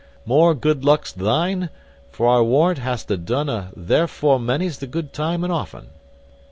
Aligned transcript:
more 0.25 0.55
good 0.55 0.83
luck's 0.83 1.11
thine? 1.13 1.69
for 2.09 2.27
I 2.27 2.39
warrant 2.41 2.79
hast 2.79 3.11
a 3.11 3.17
done 3.17 3.49
a 3.49 3.71
therefore 3.75 4.39
many's 4.39 4.79
the 4.79 4.87
good 4.87 5.13
time 5.13 5.43
and 5.43 5.53
often." 5.53 5.89